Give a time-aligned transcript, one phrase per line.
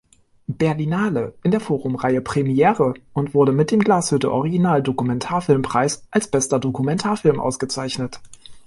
[0.47, 8.19] Berlinale in der Forum-Reihe Premiere und wurde mit dem Glashütte-Original-Dokumentarfilmpreis als bester Dokumentarfilm ausgezeichnet.